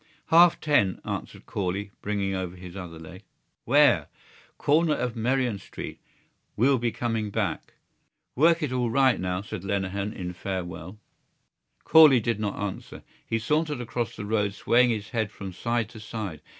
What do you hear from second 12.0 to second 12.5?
did